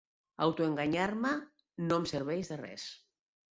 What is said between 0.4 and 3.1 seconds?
Autoenganyar-me no em serveix de res.